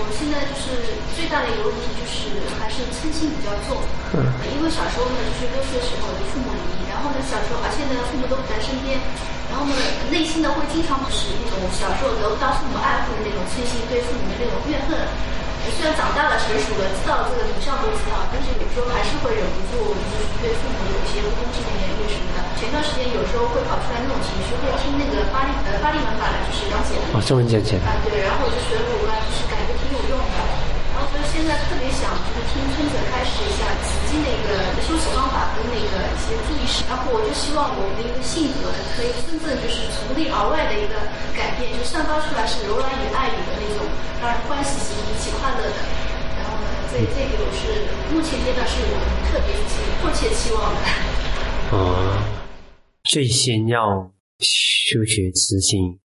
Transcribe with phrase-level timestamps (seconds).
[0.00, 3.76] 我现在就是最大的一个问题就是还是嗔心比较重。
[4.16, 4.24] 嗯。
[4.56, 8.96] 因为小时候呢，就是六岁的时候父母离异，然后呢小时候，而且呢父母都不在身边，
[9.52, 9.72] 然后呢
[10.08, 14.96] 内心呢会经常是那种小时候得不到父母爱护的那种嗔心，对父母的那种怨恨。
[15.76, 22.38] 虽然长大了成熟了，知道这个以上都知道，但是有时候还是会忍不住，就是对父母有一些不公平的言语什么的。
[22.60, 30.36] 前段时间有时候会跑出来那种情绪，会听那个巴利呃巴利文法的，就是了解哦，中文讲解啊，对，然后我就觉得我就是感觉挺有用的，
[31.10, 40.94] 然后所以现在特别想就是听春者开始一下自己那个修持方法跟那个一些注意事，然后我就希望我的一个性格可以真正就是从内而外的一个
[41.34, 43.82] 改变，就散发出来是柔软与爱与的那种，
[44.22, 45.78] 让人欢喜心、一起快乐的。
[46.38, 48.94] 然后呢，这这个我是目前阶段是我
[49.26, 50.78] 特别期迫切期望的。
[51.74, 52.22] 哦，
[53.04, 55.98] 最先要修学慈心，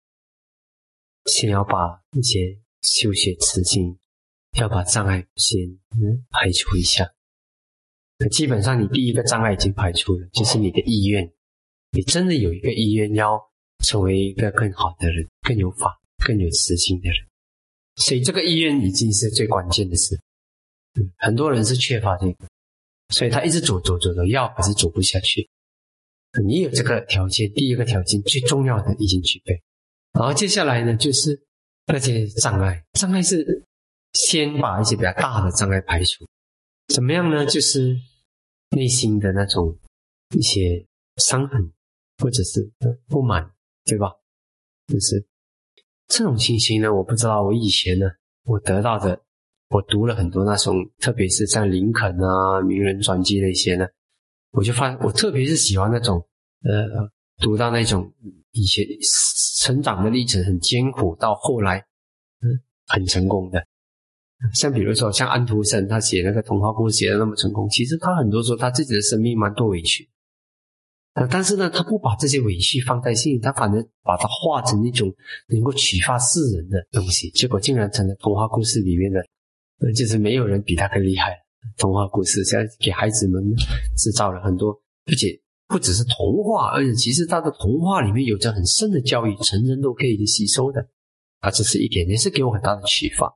[1.25, 3.97] 先要把一些修学慈心，
[4.55, 5.59] 要把障碍先
[6.31, 7.11] 排除一下。
[8.31, 11.29] 基本上你第一个障碍已经排除了，就是你的意愿，
[11.91, 13.39] 你真的有一个意愿要
[13.79, 17.17] 成为一个更好的人，更有法、更有慈心的人。
[17.97, 20.19] 所以这个意愿已经是最关键的事。
[21.17, 22.47] 很多人是缺乏这个，
[23.09, 25.49] 所以他一直走走走走，要还是走不下去。
[26.45, 29.61] 你有这个条件，第一个条件最重要的已经具备，
[30.13, 31.41] 然后接下来呢，就是
[31.87, 32.83] 那些障碍。
[32.93, 33.63] 障碍是
[34.15, 36.25] 先把一些比较大的障碍排除，
[36.87, 37.45] 怎么样呢？
[37.45, 37.97] 就是
[38.71, 39.77] 内心的那种
[40.33, 40.85] 一些
[41.17, 41.73] 伤痕，
[42.17, 42.71] 或者是
[43.09, 43.51] 不满，
[43.83, 44.13] 对吧？
[44.87, 45.27] 就是
[46.07, 47.43] 这种情形呢，我不知道。
[47.43, 48.07] 我以前呢，
[48.45, 49.21] 我得到的，
[49.67, 53.85] 我读了很多那种，特别是像林肯啊、名人传记那些呢。
[54.51, 56.25] 我就发，我特别是喜欢那种，
[56.63, 58.13] 呃，读到那种
[58.51, 58.85] 以前
[59.59, 61.79] 成长的历程很艰苦，到后来，
[62.39, 63.67] 嗯，很成功的。
[64.53, 70.09] 像比如说像安徒生，他写那个童话故事写的那么成功，其实他很多时候他自己的生命蛮多委屈，
[71.29, 75.13] 但是呢，他不把这些委屈放在心里，他反而把它化成一种
[75.47, 79.19] 能够启发世人的东西，结果竟然成了童话故事里面的，
[79.79, 81.31] 呃，就是没有人比他更厉害。
[81.77, 83.41] 童话故事现在给孩子们
[83.97, 84.71] 制造了很多，
[85.05, 90.85] 而且不只是童话，而且其实他的童话里面有着很深的教育，成人都可以去吸收的。
[91.39, 93.33] 啊，这是一点，也是给我很大的启发。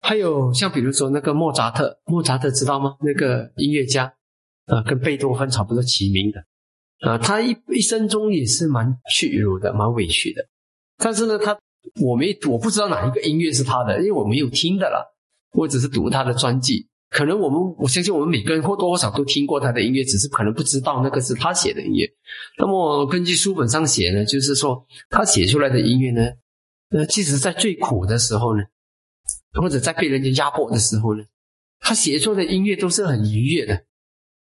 [0.00, 2.96] 还有像比如说那个莫扎特，莫扎特知道吗？
[3.00, 4.12] 那个音乐家，
[4.66, 6.44] 啊，跟贝多芬差不多齐名的，
[7.08, 10.42] 啊，他一一生中也是蛮屈辱的，蛮委屈的。
[10.98, 11.58] 但是呢，他
[12.00, 15.14] 我没我不知道哪一个音乐是他的，因为我没有听的了，
[15.52, 16.88] 我只是读他的传记。
[17.08, 22.06] 可能我们我相信我们每个人或多或少都听过他的音乐，只是可能不知道那个是他写的音乐。
[22.58, 26.22] 那么根据书本上写呢，就是说他写出来的音乐呢，
[26.90, 28.62] 呃，即使在最苦的时候呢，
[29.60, 31.24] 或者在被人家压迫的时候呢，
[31.80, 33.84] 他写出的音乐都是很愉悦的。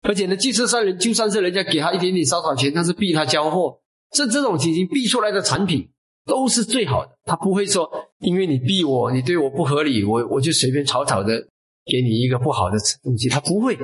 [0.01, 3.79] 而且呢，即使是人，就算是人家给他一点点烧烤钱，但是逼他交货，
[4.11, 5.89] 这这种情形逼出来的产品
[6.25, 7.11] 都是最好的。
[7.23, 7.89] 他不会说
[8.19, 11.47] 因为你逼我，你对我不合理，我我就随便草草的。
[11.87, 13.77] 给你一个不好的东西，他不会，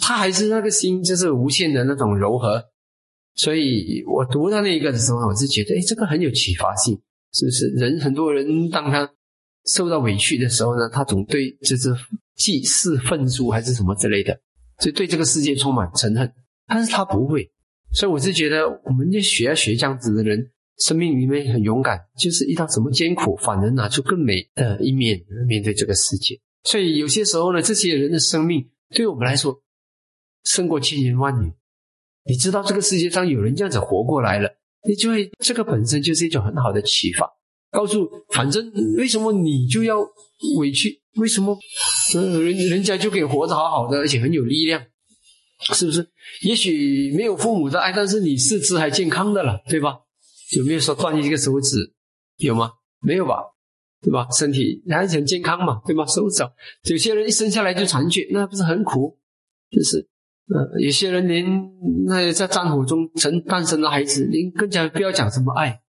[0.00, 2.64] 他还是那个心就是无限的那种柔和。
[3.34, 6.96] 所以我读到那一个的时候，我是觉得，哎，这个很有启发性，
[7.32, 7.66] 是不是？
[7.70, 9.12] 人很多人当他
[9.66, 11.94] 受到委屈的时候呢，他总对就是
[12.36, 14.38] 祭祀愤怒还是什么之类的，
[14.80, 16.32] 就对这个世界充满憎恨。
[16.66, 17.50] 但是他不会，
[17.92, 26.40] 所以我是觉得，我们要学要学这样子的人，生命里面很勇敢，就是遇到什么艰苦，反而拿出更美的一面面对这个世界。
[26.64, 29.62] 所以有些时候呢，这些人的生命对我们来说
[30.44, 31.52] 胜过千言万语。
[32.26, 34.48] 你知道这个世界上有人这样子活过来了，
[34.88, 37.30] 你就会这个本身就是一种很好的启发。
[37.74, 39.98] 告诉反正为什么你就要
[40.58, 41.02] 委屈？
[41.16, 41.56] 为什么
[42.12, 44.80] 人人家就可以活着好好的，而且很有力量，
[45.72, 46.08] 是不是？
[46.42, 49.98] 也许没有父母的爱，但是你四肢还健康的了，对吧？
[50.56, 51.92] 有没有说断一个手指？
[52.38, 52.70] 有吗？
[53.00, 53.36] 没有吧？
[54.02, 54.26] 对吧？
[54.36, 56.04] 身体还是很健康嘛，对吧？
[56.06, 56.52] 手脚，
[56.90, 59.16] 有些人一生下来就残缺，那不是很苦？
[59.70, 60.08] 就是，
[60.52, 61.44] 呃，有些人连
[62.06, 65.80] 那在战火中成诞生的孩子，您更加不要讲什么爱，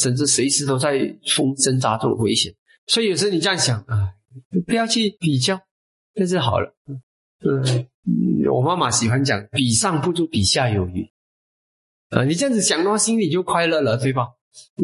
[0.00, 2.54] 甚至随时都在风挣扎中危险。
[2.86, 4.14] 所以有时候你这样想啊，
[4.66, 5.60] 不要去比较，
[6.14, 6.74] 那就好了。
[7.44, 7.62] 嗯，
[8.50, 11.08] 我妈妈喜欢讲“比上不足，比下有余”。
[12.10, 14.28] 啊，你这样子想的话，心里就快乐了，对吧？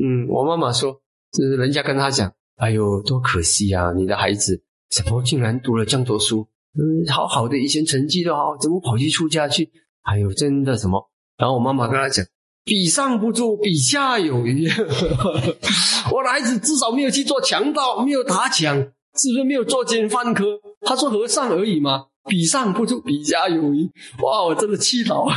[0.00, 1.00] 嗯，我妈妈说，
[1.32, 2.32] 就是人家跟她讲。
[2.56, 3.92] 哎呦，多可惜啊！
[3.92, 4.60] 你的孩子
[4.90, 6.48] 怎么竟然读了这么多书？
[6.74, 9.70] 嗯，好好的，以前成绩都好，怎么跑去出家去？
[10.02, 11.08] 哎呦，真的什么？
[11.36, 12.26] 然后我妈妈跟他讲
[12.68, 14.68] ：“比上不足，比下有余。
[16.12, 20.44] ”我的孩子至少没有去做强盗，没有打抢，是不是没有作奸犯科？
[20.82, 23.88] 他做和尚而已嘛，比上不足，比下有余。
[24.22, 25.26] 哇，我真的气到。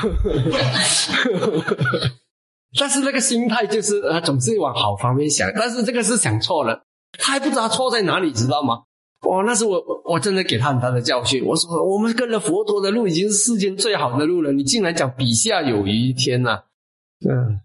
[2.78, 5.50] 但是那个心态就是，他总是往好方面想。
[5.56, 6.84] 但是这个是想错了，
[7.18, 8.82] 他还不知道错在哪里，知道吗？
[9.30, 11.46] 哇，那是我我真的给他很大的教训。
[11.46, 16.62] 我说，我们跟了佛陀的路已经是世间最好的路了，你竟然讲比下有余，天哪！
[17.30, 17.60] 嗯，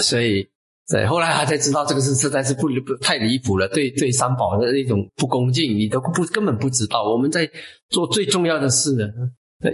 [0.00, 0.48] 所以。
[0.86, 7.10] 对，后来他才知道这个是实在是不不太离谱了，对对三宝的那种不恭敬，你都不根本不知道。
[7.10, 7.50] 我们在
[7.88, 9.06] 做最重要的事呢，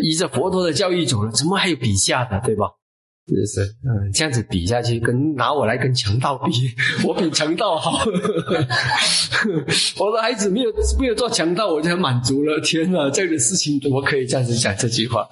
[0.01, 2.67] 依着佛陀的教育走了，怎么还有比下的，对吧？
[3.27, 6.53] 是是，嗯，这样子比下去，跟拿我来跟强盗比，
[7.05, 8.05] 我比强盗好。
[9.99, 12.61] 我的孩子没有没有做强盗，我就很满足了。
[12.61, 15.23] 天哪，这样的事情怎么可以这样子讲这句话？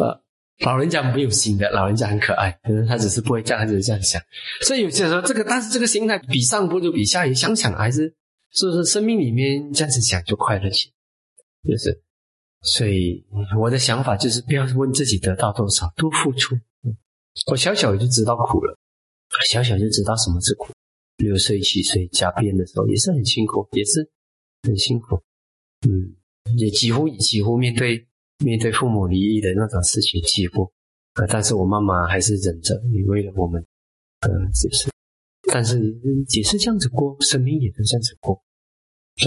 [0.00, 0.22] 啊。
[0.64, 4.20] 老人家没有心的，老人家很可爱，可能他只是不会这样，他只是这样想。
[4.62, 8.14] 所以有些时候，这个但是这个心态比上不如比下，也想想还是
[8.52, 10.90] 是不是生命里面这样子想就快乐些，
[11.68, 12.02] 就是。
[12.64, 13.26] 所以
[13.58, 16.56] 我的想法就是，不要问自己得到多少，多付出。
[17.50, 18.78] 我小小就知道苦了，
[19.50, 20.68] 小小就知道什么是苦。
[21.16, 24.08] 六岁七岁加变的时候也是很辛苦，也是
[24.62, 25.20] 很辛苦。
[25.88, 26.14] 嗯，
[26.56, 28.06] 也几乎几乎面对。
[28.44, 30.70] 面对父母离异的那种事情，几乎，
[31.14, 33.64] 呃，但是我妈妈还是忍着，你为了我们，
[34.20, 34.90] 呃，只是？
[35.52, 35.78] 但是
[36.36, 38.40] 也是这样子过，生命也是这样子过。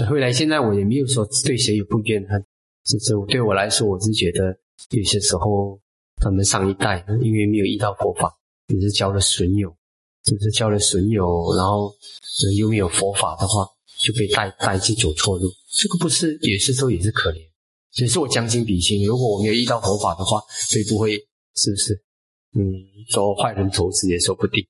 [0.08, 2.44] 后来现在我也没有说对谁有不怨恨，
[2.84, 4.58] 只是对我来说，我是觉得
[4.90, 5.80] 有些时候
[6.16, 8.34] 他们上一代因为没有遇到佛法，
[8.68, 9.74] 也是交了损友，
[10.24, 11.94] 就是交了损友，然后
[12.58, 13.66] 又没有佛法的话，
[14.02, 17.45] 就被带带去走错路，这个不是有些时候也是可怜。
[17.96, 21.16] 其实我将心比心，如果我没有遇到佛法的话，会不会
[21.54, 21.94] 是不是？
[22.54, 22.62] 嗯，
[23.10, 24.62] 做坏人投资也说不定。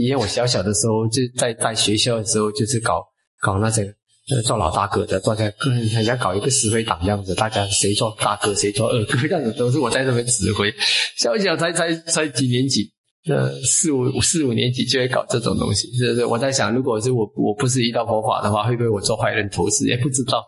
[0.00, 3.04] 因为我小小的时候就在在学校的时候，就是搞
[3.40, 3.82] 搞那些
[4.30, 10.72] 呃做老大哥的，大家跟人家搞一个指挥党这样子，大家谁做大哥谁做二哥这样子，都是我在那边指挥。
[11.16, 12.90] 小小才才才几年级，
[13.28, 16.24] 呃四五四五年级就会搞这种东西，是不是？
[16.26, 20.42] 我在想，如果是我我不是遇到佛法的话，会不会我做坏人投资也不知道。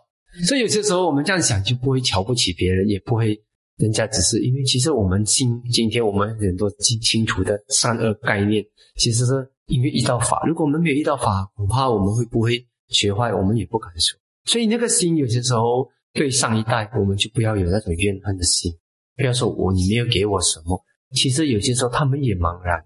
[0.47, 3.37] 所以有些时候我们这样想，就不会瞧不起别人，也不会
[3.77, 8.63] 人家只是因为其实我们今今天我们很多清清楚的善恶概念，
[8.95, 10.41] 其实是因为一道法。
[10.47, 14.17] 如果我们没有一道法，恐怕我们会不会学坏，我们也不敢说。
[14.45, 18.71] 所以那个心有些时候对上一代，我们就不要有那种怨恨的心。
[19.17, 20.81] 不要说我你没有给我什么，
[21.13, 22.83] 其实有些时候他们也茫然，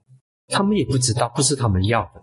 [0.48, 2.22] 他们也不知道，不是他们要的，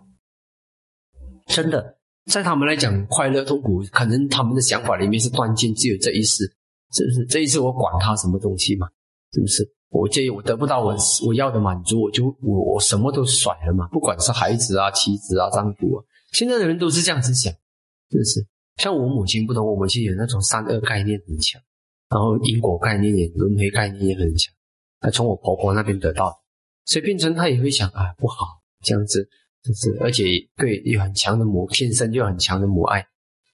[1.47, 1.97] 真的。
[2.25, 6.45] 在他们来讲，快乐痛苦，可能他们的想法里面是关键，只有这一世，
[6.91, 7.25] 是不是？
[7.25, 8.87] 这一次我管他什么东西嘛？
[9.33, 9.69] 是不是？
[9.89, 10.95] 我这我得不到我
[11.27, 13.87] 我要的满足，我就我我什么都甩了嘛？
[13.89, 17.53] 不管是孩子啊、妻子啊、丈夫啊，现在的人都是这样子想，
[18.09, 18.47] 是不是？
[18.77, 21.61] 像我母亲不同，我母亲有那种善恶概念很强，
[22.09, 24.51] 然后因果概念也轮回概念也很强，
[24.99, 26.41] 她从我婆婆那边得到，
[26.85, 28.47] 所以变成她也会想啊，不好
[28.81, 29.29] 这样子。
[29.63, 30.25] 就是，而且
[30.57, 33.07] 对有很强的母，天生就很强的母爱。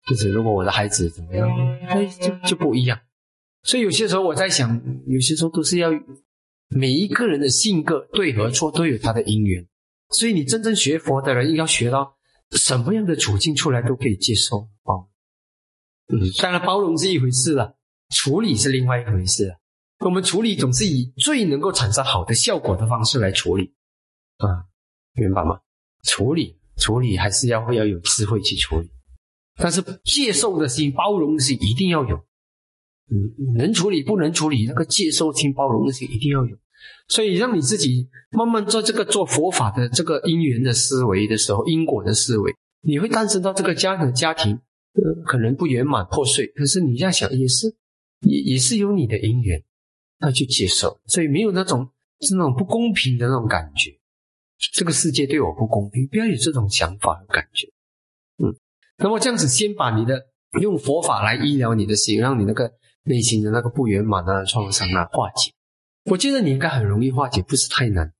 [0.07, 1.47] 就是如果我的孩子怎么样，
[1.87, 2.99] 哎，就就不一样。
[3.61, 5.91] 所以有些时候我在想，有些时候都是要
[6.69, 9.67] 每一个人的性格对和错都有他的因缘。
[10.09, 12.15] 所以你真正学佛的人，应该学到
[12.51, 15.09] 什么样的处境出来都可以接受哦。
[16.11, 17.75] 嗯，当然包容是一回事了，
[18.09, 19.55] 处理是另外一回事。
[19.99, 23.75] 我们处理总是以最能够产生好的效果的方式来处理
[24.37, 24.65] 啊，
[25.13, 25.59] 明白吗？
[26.03, 28.89] 处理处理还是要要有智慧去处理，
[29.57, 32.15] 但是接受的心、包容的心一定要有。
[33.11, 36.55] 嗯，能处理不能处理，那个接受心、包容的心一定要有。
[37.07, 44.59] 所以让你自己慢慢做这个做佛法的这个因缘的思维的时候，因果的思维，你会诞生到这个家的家庭，
[45.25, 47.75] 可能不圆满破碎，可是你这样想也是，
[48.21, 49.61] 也也是有你的因缘，
[50.19, 51.89] 那就接受，所以没有那种
[52.21, 53.98] 是那种不公平的那种感觉。
[54.73, 57.67] 这个世界对我不公平，不要有这种想法和感觉。
[58.43, 58.53] 嗯，
[58.97, 60.27] 那么这样子，先把你的
[60.59, 62.73] 用佛法来医疗你的心，让你那个
[63.03, 65.53] 内心的那个不圆满的、创伤啊化解。
[66.05, 68.13] 我觉得你应该很容易化解，不是太难。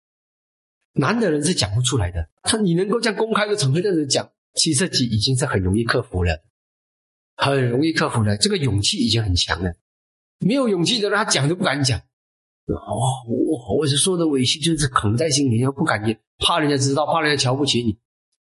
[0.93, 2.29] 难的人是讲不出来的。
[2.43, 6.43] 他你能够在公开的场合这样子讲，其实已已经是很容易克服了，
[7.36, 8.38] 很容易克服了。
[8.38, 9.74] 这个勇气已经很强了。
[10.39, 12.01] 没有勇气的人，他讲都不敢讲。
[12.75, 17.97] 哦，我我是说的委屈，就是扛在心里，又不敢言，怕人家知道，怕人家瞧不起你。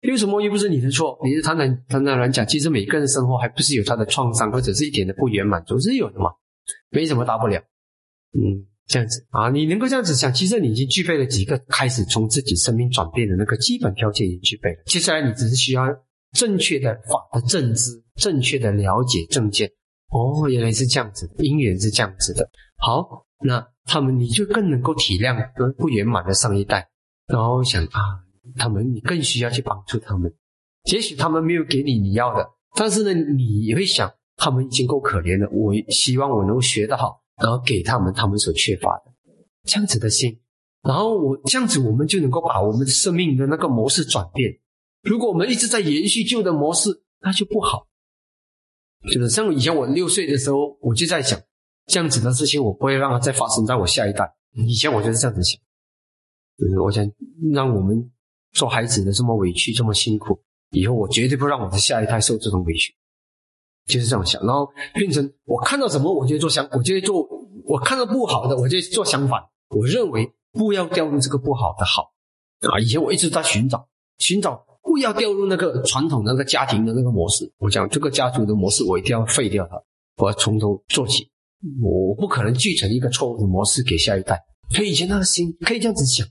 [0.08, 1.18] 为什么又不是你的错？
[1.24, 6.30] 你是坦坦坦坦然讲，其实每个人生活还不是有他的创伤，或者是一点的不圆满，总是有的嘛，
[6.90, 7.58] 没什么大不了。
[8.32, 14.82] 嗯，这样子啊，你能够这样子想，其实你已经具备了几个开始从自己生命转变的那个基本条件，已经具备了。
[14.86, 15.86] 接下来你只是需要
[16.32, 19.70] 正确的法的正知，正确的了解正见。
[20.10, 22.48] 哦，原来是这样子，因缘是这样子的。
[22.76, 25.36] 好，那他们你就更能够体谅
[25.74, 26.88] 不圆满的上一代，
[27.26, 28.20] 然后想啊，
[28.56, 30.34] 他们你更需要去帮助他们。
[30.92, 35.48] 也许他们没有给你你要的，但是呢，你也会想，他们已经够可怜了。
[35.50, 39.12] 我希望我能够学得好，然后给他们他们所缺乏的
[39.64, 40.40] 这样子的心。
[40.82, 44.58] 然后我这样子，我们就能够把我们生命的那个模式转变。
[45.02, 47.88] 如果我们一直在延续旧的模式，那就不好。
[49.12, 51.40] 就是像以前我六岁的时候，我就在想，
[51.86, 54.30] 这样子的事情我不会让它再发生在我下一代。
[54.52, 55.60] 以前我就是这样子想，
[56.58, 57.04] 就是我想
[57.52, 58.10] 让我们
[58.52, 60.40] 做孩子的这么委屈，这么辛苦。
[60.70, 62.92] 以后我绝对不让我的下一代受这种委屈，
[63.86, 64.44] 就是这样想。
[64.44, 67.26] 然后变成我看到什么，我就做相，我就做
[67.64, 69.40] 我看到不好的，我就做相反。
[69.68, 72.12] 我认为不要掉入这个不好的好
[72.68, 72.80] 啊。
[72.80, 73.88] 以前我一直在寻找，
[74.18, 77.52] 寻找不要掉入那个传统那个家庭的那个模式。
[77.58, 79.80] 我讲这个家族的模式，我一定要废掉它，
[80.16, 81.30] 我要从头做起。
[81.82, 84.44] 我不可能继承一个错误的模式给下一代。
[84.70, 86.26] 所以以前那个心可以这样子想，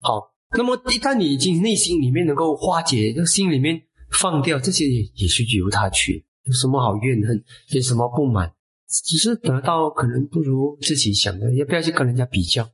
[0.00, 0.32] 好。
[0.56, 3.82] 那么，一旦你已经内心里面能够化解，这心里面
[4.12, 8.52] 放掉这些，也也是由他去，有什么好怨恨，有什么不满，
[8.88, 12.70] 只是得到可能不如自己想的，也不要去跟人家比较，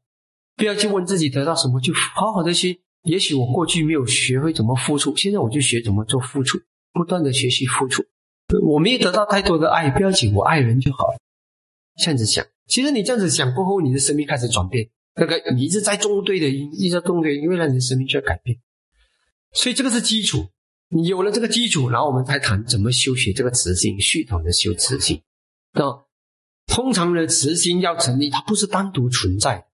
[0.57, 2.83] 不要去问自己得到什么，就好好的去。
[3.05, 6.59] 也许我过去没有学会怎么付出，现在我就学怎么做付出，
[6.93, 8.05] 不断的学习付出。
[8.63, 11.15] 我没有得到太多的爱，不要紧，我爱人就好。
[12.01, 14.89] 这样子想，其实你这样子想过后，你的生命开始转变。
[15.17, 18.59] 那个你一直在种对的，一直在种对，因为让你的生命就要改变，
[19.53, 20.47] 所以这个是基础。
[20.89, 25.23] 你有了这个基础，然后我们才谈怎么修学这个慈心，系统的修慈心。
[25.73, 26.05] 那
[26.67, 29.69] 通常的慈心要成立，它不是单独存在，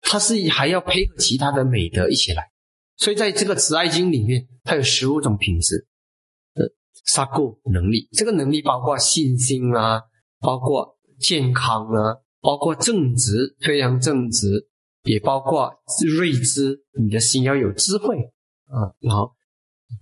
[0.00, 2.50] 它是还要配合其他的美德一起来。
[2.96, 5.86] 所以在这个慈爱经里面，它有十五种品质
[6.54, 6.72] 的
[7.04, 8.08] 杀过能力。
[8.12, 10.02] 这个能力包括信心啊，
[10.40, 12.16] 包括健康啊。
[12.40, 14.68] 包括正直，非常正直，
[15.02, 15.70] 也包括
[16.06, 16.84] 睿智。
[16.96, 18.16] 你的心要有智慧
[18.66, 18.94] 啊。
[19.00, 19.32] 然后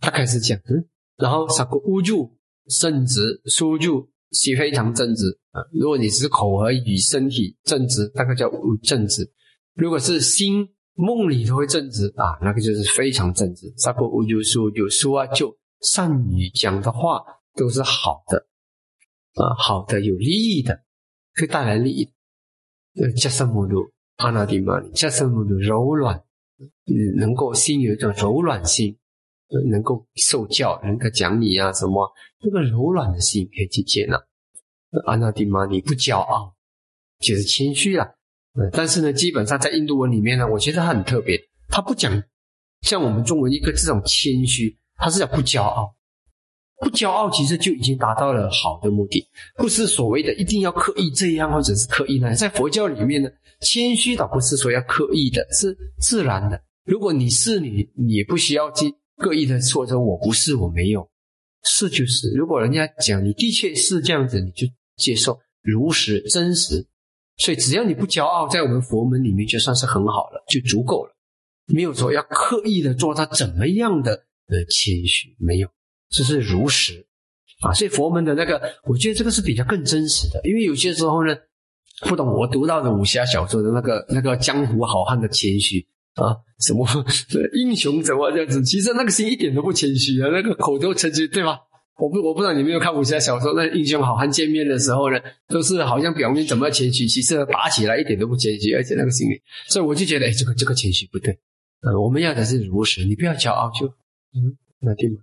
[0.00, 2.36] 他开始讲，嗯，然后啥个乌住
[2.78, 5.64] 正直，苏住是非常正直啊。
[5.72, 8.50] 如果你是口和语、身体正直，那个叫
[8.82, 9.24] 正直；
[9.74, 13.72] 如果是心梦里都会正直啊，那个就是非常正直。
[13.78, 17.22] 啥个乌住苏就苏啊，就善语讲的话
[17.54, 18.46] 都是好的
[19.42, 20.82] 啊，好的有利益的，
[21.40, 22.12] 会带来利益。
[23.16, 26.22] 加什么度阿那迪玛尼，加什么度柔软，
[27.18, 28.96] 能够心有一种柔软心，
[29.70, 34.18] 能够受教，能够讲你啊什么，这个柔软的心可以去接纳。
[35.04, 36.54] 阿那迪玛尼不骄傲，
[37.18, 38.14] 就是谦虚了。
[38.72, 41.38] 但是呢，基本上在印度文里面呢，我觉得它很特别，
[41.68, 42.22] 它不讲
[42.80, 45.95] 像我们中文一个这种谦虚，它是讲不骄傲。
[46.80, 52.36] 不骄傲，其实就已经达到了好的目的，不是所谓的一定要刻意这样，或者是刻意那样。
[52.36, 53.28] 在佛教里面呢，
[53.60, 56.60] 谦虚倒不是说要刻意的，是自然的。
[56.84, 61.08] 如果你是你，你也不需要去刻意的说着我不是，我没有，
[61.64, 62.30] 是就是。
[62.32, 64.66] 如果人家讲你的确是这样子，你就
[64.96, 66.86] 接受如实真实。
[67.38, 71.12] 所以只要你不骄傲，在我们佛门里面就算是很好了，就足够了。
[71.66, 74.12] 没有说要刻意的做他怎么样的
[74.48, 75.68] 呃谦虚，没有。
[76.16, 77.04] 这是如实
[77.60, 80.40] 啊，所以佛门的那个，我觉得这个是比较更真实的。
[80.48, 81.36] 因为有些时候呢，
[82.08, 86.86] 不懂我读到的武侠小说的那个那个江湖好汉的谦虚啊，什么
[87.54, 91.58] 英雄怎么这样子，其实那个心一点都不谦虚啊，那个口头谦虚，对吧？
[91.98, 95.18] 我不我不知道你没有看武侠小说，那英雄好汉见面的时候呢，
[95.48, 101.38] 都是好像表面怎么谦虚，其实打起来一点都不谦虚，而且那个心里，所以我就觉得，哎，这个这个谦虚不对，
[101.80, 103.86] 呃，我们要的是如实，你不要骄傲就，
[104.34, 105.16] 嗯，那对吗？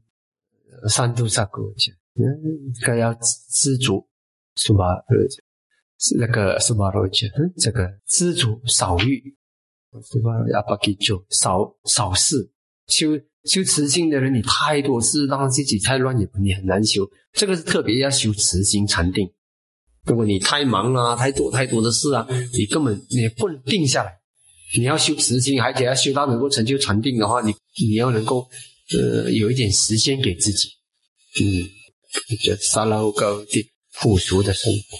[0.89, 4.07] 三度萨古讲，嗯，该要知足，
[4.55, 4.85] 是吧？
[5.07, 5.15] 呃，
[6.19, 6.91] 那个是吧？
[6.91, 9.35] 罗讲，嗯，这个知足少欲，
[10.11, 10.31] 是吧？
[10.51, 12.51] 要不给就少少事，
[12.87, 13.11] 修
[13.45, 17.09] 修慈心的人，你太多事，让自己太乱，也你很难修。
[17.31, 19.31] 这个是特别要修慈心禅定。
[20.05, 24.19] 如果你太忙了，太多太多的事啊，你根本你不能定下来。
[24.75, 28.47] 你要修慈心，而且要修到能够成就禅定的话，你你要能够。
[28.91, 30.69] 呃，有一点时间给自己，
[31.39, 31.63] 嗯，
[32.43, 33.71] 就沙拉高的
[34.01, 34.97] 朴素的生活。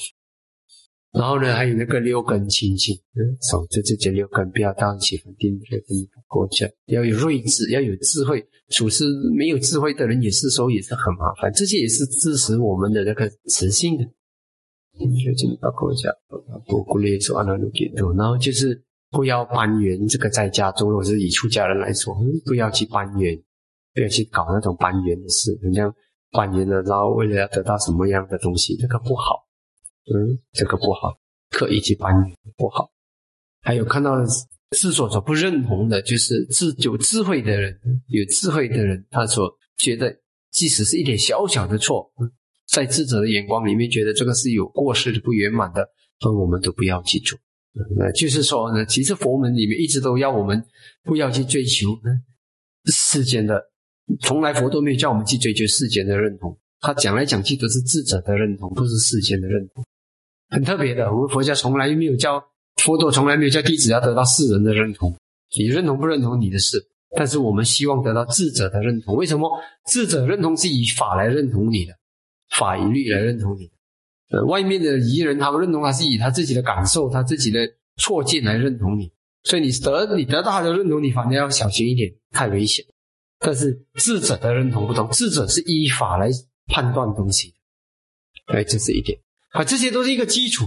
[1.20, 5.84] 然后呢，还有那个六根清净，嗯，守着这些六根，不要荡起反定这个
[6.28, 8.44] 国家，要有睿智，要有智慧。
[8.70, 9.06] 处事
[9.38, 11.54] 没有智慧的人，也是说也是很麻烦。
[11.54, 14.04] 这些也是支持我们的那个磁性的。
[14.04, 16.10] 就这个国家，
[16.68, 20.08] 不鼓励说阿那鲁给多，然后就是不要攀缘。
[20.08, 23.40] 这个在家中，或者是以出家人来说，不要去攀缘。
[23.94, 25.94] 不要去搞那种攀缘的事，人家
[26.32, 29.46] 攀缘了，然后为了要得到什么样的东西，这个不好，
[30.14, 31.18] 嗯，这个不好，
[31.52, 32.92] 刻意去攀缘不好。
[33.62, 34.12] 还有看到
[34.72, 40.14] 自所所不认同的，就是智有智慧的人，有智慧的人，他所觉得，
[40.52, 42.12] 即使是一点小小的错，
[42.68, 45.88] 在智者的眼光里面，觉得这个是有过失的、不圆满的，
[46.22, 47.38] 那我们都不要去做。
[47.96, 50.64] 那就是说呢，其实佛门里面一直都要我们
[51.04, 51.88] 不要去追求
[52.86, 53.72] 世间的，
[54.22, 56.58] 从来佛都没有叫我们去追求世间的认同。
[56.80, 59.84] 他讲来讲去都是智者的认同，不是世间的认同。
[60.50, 62.44] 很特别的，我们佛教从来没有教
[62.78, 65.16] 佛陀从来没有叫弟子要得到世人的认同，
[65.58, 66.86] 你认同不认同你的事。
[67.16, 69.16] 但是我们希望得到智者的认同。
[69.16, 69.50] 为什么
[69.86, 71.94] 智者认同是以法来认同你的，
[72.58, 73.70] 法以律来认同你？
[74.32, 77.60] 呃，外面的疑人，他们认同他是以他自己的感受、他自己的
[77.98, 79.12] 错见来认同你，
[79.44, 82.84] 所以你得你得到他的认同，你反正要小心一点，太危险。
[83.44, 86.32] 但是智者的认同不同，智者是依法来
[86.68, 87.54] 判断东西
[88.48, 89.20] 的，哎，这是一点。
[89.52, 90.66] 啊，这些都是一个基础。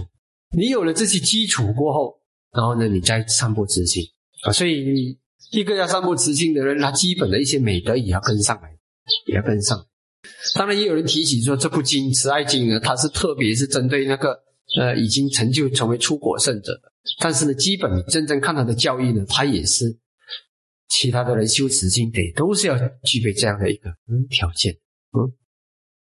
[0.55, 2.21] 你有了这些基础过后，
[2.53, 4.05] 然后呢，你再散布自信
[4.43, 4.51] 啊。
[4.53, 5.17] 所以
[5.51, 8.69] 一个要散布自信的人，他基本的一些美德也要跟上来，
[9.25, 9.85] 也要跟上。
[10.55, 14.39] 当然，也有人提起说，这部经《慈爱经》呢，它是特别是针对那个
[14.79, 16.79] 呃已经成就成为出果圣者。
[17.19, 19.97] 但是呢，基本真正看他的教义呢，他也是
[20.87, 23.89] 其他的人修慈经得都是要具备这样的一个
[24.29, 24.73] 条件
[25.17, 25.31] 嗯。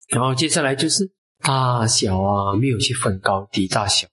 [0.09, 4.07] 然后接下来就是大小啊，没有去分高低大小，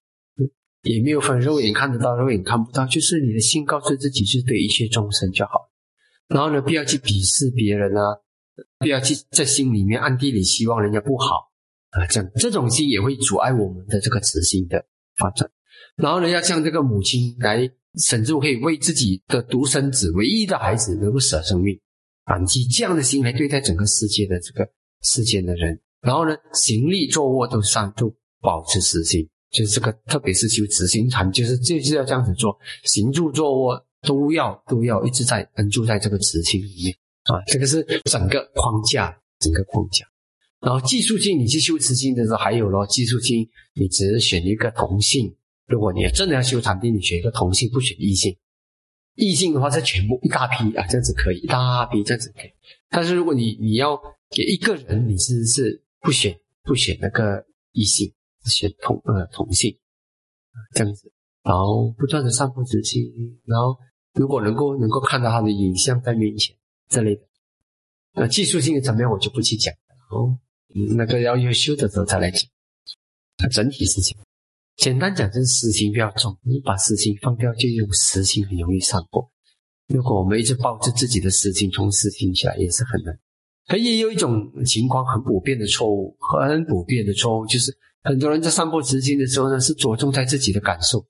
[0.83, 5.71] 也没有分肉眼看得到肉眼看不到，就是你的心告诉自己是对一切众生就好。
[6.29, 8.21] 然后呢，不要去鄙视别人啊。
[8.79, 11.51] 不要去在心里面暗地里希望人家不好
[11.91, 14.83] 啊，这样这种心也会阻碍我们的这个慈心的
[15.19, 15.51] 发展。
[15.95, 21.79] 然后呢，要像这个母亲来，甚至可以为自己的独生子、唯一的孩子能够舍生命，
[22.25, 24.69] 啊，以这样的心来对待整个世界的这个
[25.03, 25.81] 世间的人。
[26.03, 36.95] 然后呢，行立坐卧都上都保持慈心，就是这个，特别是修慈心禅，就是就是要这样子做，行住坐卧都要都要一直在安住在这个慈心里面。
[37.25, 40.07] 啊，这个是整个框架，整个框架。
[40.61, 45.35] 然后技术性，你去修持心的时候，还有咯，技术性，你只是选一个同性。
[45.67, 48.37] 如果你真的要修禅定，你选一个同性，不选异性。
[49.15, 52.51] 异性的话，是全部一大批啊，这样子可以，一大批这样子可以。
[52.91, 53.97] 但是如果你你要
[54.31, 58.13] 给一个人，你是是不选不选那个异性，
[58.45, 59.77] 选同呃同性，
[60.75, 61.13] 这样子。
[61.43, 63.03] 然后不断的散布自信，
[63.45, 63.79] 然后
[64.15, 66.57] 如果能够能够看到他的影像在面前。
[66.89, 67.23] 这类的，
[68.13, 70.39] 那技术性的层面我就不去讲了哦，
[70.97, 72.49] 那个要优修的时候再来讲。
[73.51, 74.17] 整体事情，
[74.77, 79.31] 简单讲就是私心比较重，你把私心放掉，就用实心很容易上过。
[79.89, 83.19] 如果我们一直抱着自己的私心从私心起来，也是很难。
[83.69, 91.07] 可也有一种情况很普遍的错误，很普遍的错误就是很多人在散播私心的时候呢，是着重在自己的感受。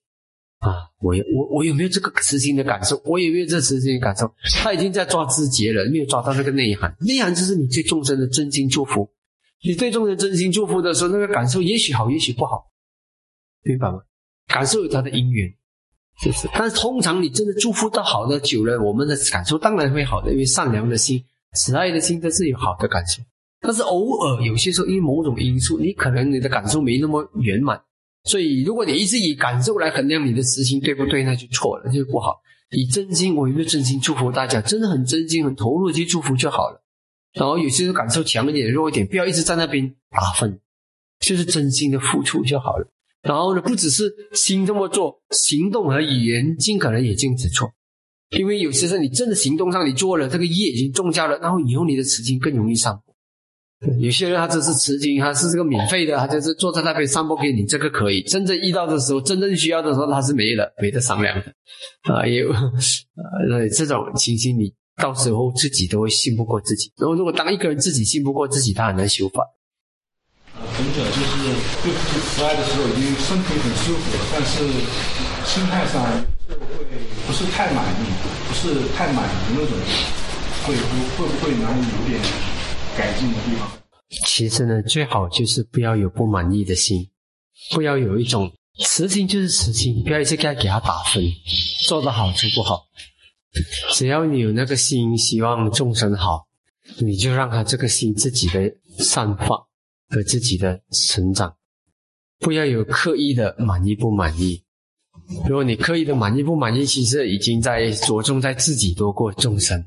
[0.60, 3.00] 啊，我有我我有没有这个私心的感受？
[3.04, 4.32] 我有没有这私心的感受？
[4.62, 6.96] 他已经在抓枝节了，没有抓到那个内涵。
[7.00, 9.10] 内涵就是你对众生的真心祝福。
[9.62, 12.64] 你对众生真心祝福的时候，那个感受也许好，也许不好，
[13.66, 13.98] 明白吗？
[14.46, 15.52] 感受有它的因缘，
[16.22, 16.48] 是不是？
[16.54, 21.24] 但是通常你真的祝福到好的久了，我们的感受当然会好的，因为善良的心、
[21.54, 23.22] 慈爱的心都是有好的感受。
[23.60, 27.80] 但是偶尔有些时候因为某种因素，你可能你的感受没那么圆满。
[28.24, 32.40] 所以，如果你一直以感受来衡量你的实心对不对，那就错了，就不好。
[32.70, 34.60] 以真心，我有没有真心祝福大家？
[34.60, 36.82] 真的很真心、很投入去祝福就好了。
[37.32, 40.60] 然后有些时候感受强一点、弱一点，不要一直在那边打分，
[41.20, 42.88] 就是真心的付出就好了。
[43.26, 47.70] 然后呢，不只是心这么做，行动和语言尽可能也禁止错，
[48.38, 53.02] 因为有些时候你真的行动上你做了，这个业已经种下了，然后以后你的慈心更容易上。
[54.00, 58.22] 有些人他只是持经，他是这个免费的，他就是坐在那边散播给你，这个可以。
[58.22, 61.52] 真正遇到的时候，真正需要的时候，他是没了，没得商量的。
[62.10, 62.64] 啊，有啊，
[63.76, 66.90] 这种情形，你到时候自己都会信不过自己。
[66.96, 69.44] 然后，如果当一个人自己信不过自己，他很难修法。
[70.76, 71.32] 呃，本者就是
[71.82, 74.60] 对自己慈爱的时候，已经身体很舒服了，但是
[75.44, 76.84] 心态上会
[77.26, 78.04] 不是太满意，
[78.46, 79.72] 不是太满足那种，
[80.64, 82.20] 会不会不会哪里有点？
[82.96, 83.70] 改进的地方，
[84.24, 87.06] 其实呢，最好就是不要有不满意的心，
[87.74, 88.50] 不要有一种
[88.84, 91.22] 慈心就是慈心，不要一直该给他打分，
[91.86, 92.86] 做得好就不好。
[93.92, 96.46] 只要你有那个心，希望众生好，
[96.98, 99.66] 你就让他这个心自己的散发
[100.08, 101.54] 和自己的成长，
[102.38, 104.62] 不要有刻意的满意不满意。
[105.48, 109.84] 如果你刻意的满意不满意，其实已经在着重在自己多过众生。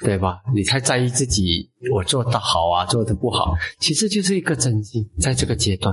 [0.00, 0.40] 对吧？
[0.54, 5.04] 你太在意自己，我做的好啊，做的不好，其实就是一个真心。
[5.18, 5.92] 在这个阶段，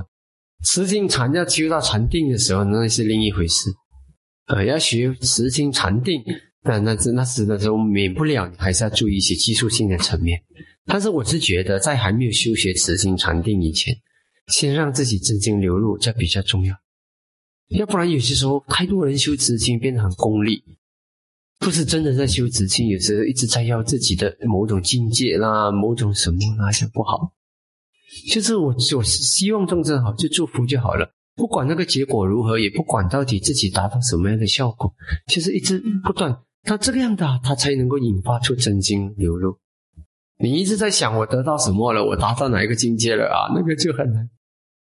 [0.62, 3.68] 慈心禅要修到禅定的时候，那是另一回事。
[4.46, 6.22] 呃，要学慈心禅定，
[6.62, 10.40] 那那那是那时候免不了，你还是要注意一些技术性的层面。
[10.86, 13.94] 但是我是觉得，在还没有修学慈心禅定以前，
[14.48, 16.74] 先让自己真心流入，这比较重要。
[17.68, 20.62] 要不然有些时候，太多人修慈心变得很功利。
[21.58, 27.32] 不是真的在修慈心，有时候一直在要自己的某种境界啦，某种什么啦，这不好。
[28.30, 34.94] 就是我，我希望众生好，就祝福就好了，不管那个结果如何，也不管到底自己达到什么样的效果，
[35.26, 36.38] 就是一直不断。
[36.62, 39.58] 他这个样的，他才能够引发出真经流入。
[40.38, 43.52] 你一直在想我得到什么了，我达到哪一个境界了啊？
[43.54, 44.28] 那个就很难。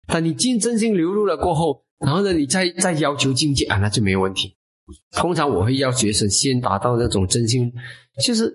[0.06, 4.56] 但你进真心流露了过后，然后呢，你再再要求境界啊，那就没有问题。
[5.12, 7.72] 通常我会要学生先达到那种真心，
[8.22, 8.52] 就是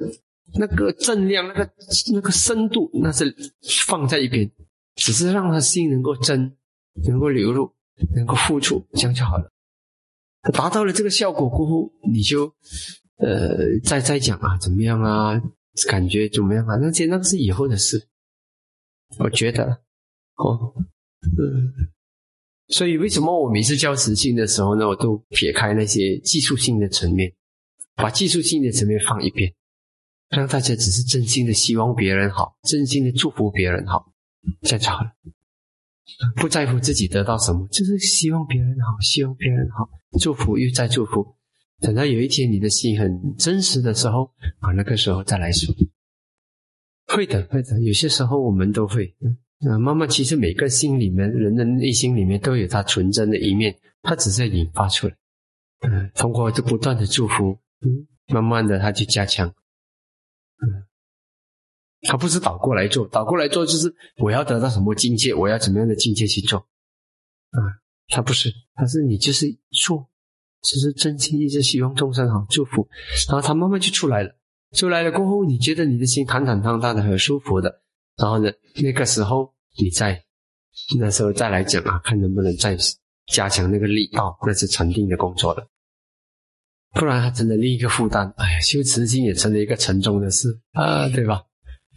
[0.60, 1.70] 那个正量、那个
[2.14, 3.36] 那个深度，那是
[3.88, 4.50] 放在一边，
[4.96, 6.56] 只是让他心能够真，
[7.08, 7.72] 能够流入，
[8.16, 9.52] 能够付出，这样就好了。
[10.54, 12.46] 达到了这个效果过后，你就
[13.18, 15.42] 呃再再讲啊，怎么样啊？
[15.88, 16.76] 感觉怎么样啊？
[16.78, 18.08] 那些那是以后的事，
[19.18, 19.82] 我觉得
[20.36, 20.74] 哦，
[21.38, 21.90] 嗯。
[22.72, 27.34] 所以，为什么我每次教实性的时候呢，我都撇开那些技术性的层面，
[27.96, 29.52] 把技术性的层面放一边，
[30.30, 34.14] 让大家只是真心的希望别人好，真心的祝福别人好，
[34.62, 35.12] 这样就好了。
[36.36, 39.90] 不在乎自己得到什么，就是希望别人好，希望别人好，
[40.22, 41.39] 祝福又再祝福。
[41.80, 45.74] 等到有一天你的心很真实的时候啊，那个时候再来说。
[47.08, 49.16] 会的，会的，有些时候我们都会。
[49.62, 55.16] 那慢慢，其实每个心里面，人的内心里面都有他纯真的一面，他只是引发出来。
[55.82, 59.48] 嗯，通过这不断的祝福，嗯，慢慢的他就加强。
[59.48, 60.86] 嗯，
[62.02, 66.60] 他不是倒过来做，倒过来做就是我要得到什么境界，我要怎么样的境界去做。
[67.50, 67.60] 啊，
[68.10, 70.09] 他不是，他是你就是做，
[70.62, 72.88] 只是真心一直希望众生好，祝福，
[73.28, 74.36] 然后他慢慢就出来了。
[74.74, 77.82] 出来了过后，你觉得你的心坦坦荡荡的，很舒服的。
[78.18, 80.24] 然后呢，那个时候你再
[81.00, 82.78] 那时候再来讲啊，看能不能再
[83.28, 85.68] 加强那个力道，那是禅定的工作了。
[86.94, 91.44] 不然他真的另一个负担，哎呀，修持心也成了一个沉重的事啊，对吧？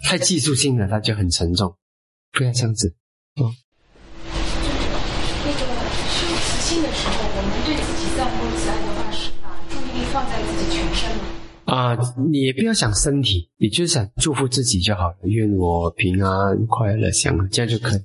[0.05, 1.77] 太技术性了，它就很沉重，
[2.33, 2.95] 不要这样子。
[3.37, 3.53] 哦。
[5.45, 5.61] 那个
[6.09, 11.09] 修慈心的时候，我们对自己散播慈爱的话，是把注意力放在自己全身
[11.73, 11.95] 吗？
[11.95, 11.99] 啊，
[12.31, 15.17] 你也不要想身体，你就想祝福自己就好了。
[15.25, 18.01] 愿我平安快乐，想这样就可以。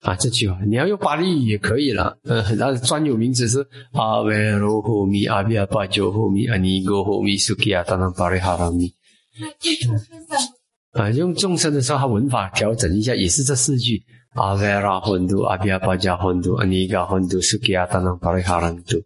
[0.00, 2.16] 啊，这句话你要用巴利语也可以了。
[2.24, 8.90] 呃，它的专有名词是阿维罗霍米阿比阿巴九霍米阿尼戈霍米苏基亚当当巴利哈拉米。
[10.92, 14.02] 啊，用众生的时候，它文法调整一下，也是这四句：
[14.34, 18.80] 阿维拉混度阿比阿巴加混度阿尼嘎混度苏基亚当当巴利哈拉米。
[18.84, 18.98] 对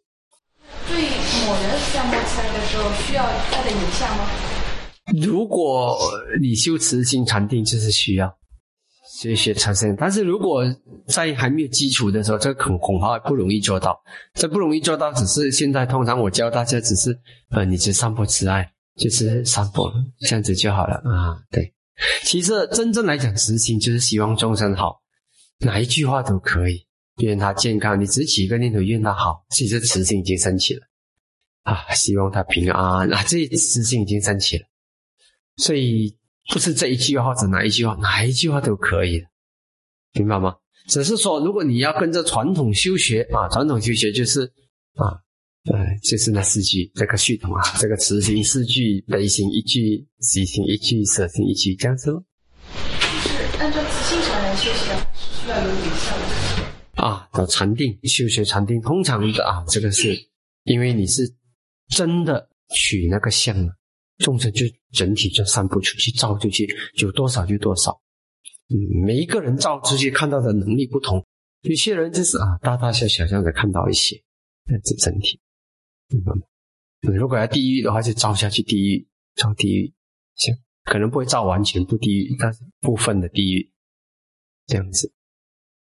[1.46, 4.26] 某人散播慈爱的时候，需要他的影像吗？
[5.22, 5.96] 如果
[6.40, 8.34] 你修慈心禅定，就是需要
[9.20, 9.94] 学学禅心。
[9.98, 10.64] 但是如果
[11.06, 14.00] 在还没有基础的时候，这恐恐怕不容易做到。
[14.34, 17.18] 这不容易做到，只是现在通常我教大家，只是
[17.50, 21.38] 呃，你只散播慈爱，就是散播这样子就好了啊。
[21.50, 21.72] 对，
[22.24, 25.00] 其实真正来讲，慈心就是希望众生好，
[25.60, 26.86] 哪一句话都可以，
[27.18, 28.00] 愿他健康。
[28.00, 30.80] 你只起一个念头，愿他好，其实慈心已经升起了。
[31.64, 33.24] 啊，希望他平安啊！
[33.24, 34.66] 这私心已经升起了，
[35.56, 36.14] 所以
[36.52, 39.24] 不是这一句话或者哪一句话，哪一句话都可以，
[40.12, 40.56] 明白吗？
[40.86, 44.42] 只是说，如果你要跟着传统修学啊，传统修学就是
[44.96, 45.16] 啊，
[45.72, 52.22] 呃，就是那四句这个系统啊，这个慈心四句，悲心一句，喜心一句，舍心一句，这样子咯。
[53.22, 54.92] 就是按照慈心禅来修学，
[55.42, 57.02] 需要有影效的。
[57.02, 60.14] 啊，到禅定修学禅定，通常的啊，这个是
[60.64, 61.34] 因为你是。
[61.88, 63.72] 真的取那个相了，
[64.18, 68.00] 众生就整体就散布出去，照出去，有多少就多少。
[68.68, 71.24] 嗯，每一个人照出去看到的能力不同，
[71.62, 74.22] 有些人就是啊，大大小小这样子看到一些，
[74.64, 75.38] 但这整体。
[76.10, 79.92] 嗯，如果要地狱的话，就照下去地狱，照地狱，
[80.34, 83.70] 行，可能不会照完全不地狱，但是部分的地狱
[84.66, 85.12] 这样子。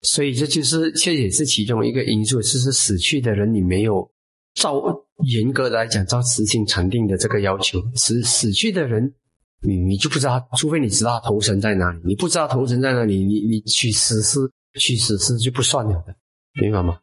[0.02, 4.10] 所以这就是这也是其中一个因素，就是死去的人你没有。
[4.54, 4.82] 照
[5.24, 9.14] 严格来讲，照慈心禅定的这个要求，死死去的人，
[9.62, 14.38] 你你就不知道，除非你知道他头神在哪里，你不知道头神在哪里，你你取死尸，
[14.78, 16.14] 取死尸就不算了的，
[16.60, 17.00] 明白吗？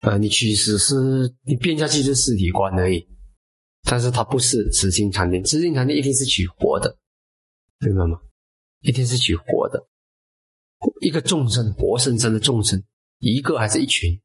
[0.00, 0.94] 啊，你取死尸，
[1.44, 3.06] 你变下去是尸体观而已，
[3.84, 6.96] 但是它不是慈心禅定，慈心禅定一定是取活的，
[7.78, 8.18] 明白吗？
[8.80, 9.86] 一定是取活的，
[11.00, 12.82] 一个众生活生生的众生，
[13.20, 14.20] 一个还是一群？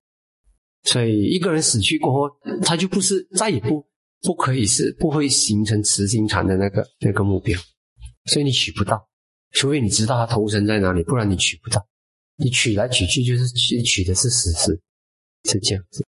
[0.87, 3.85] 所以一个人死去过后，他就不是再也不
[4.21, 7.59] 不可以是不会形成慈心禅的那个那个目标，
[8.25, 9.07] 所以你取不到，
[9.51, 11.85] 除非你知道他投生在哪里，不然你取不到。
[12.39, 14.79] 你取来取去就是取取的是死尸，
[15.49, 16.05] 是这样子。